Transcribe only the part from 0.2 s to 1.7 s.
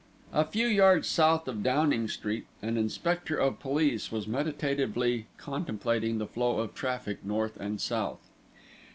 A few yards south of